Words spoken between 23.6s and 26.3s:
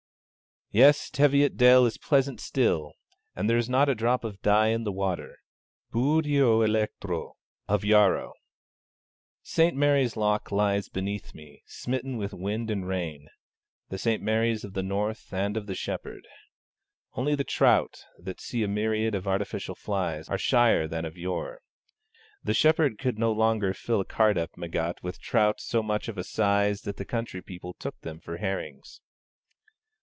fill a cart up Meggat with trout so much of a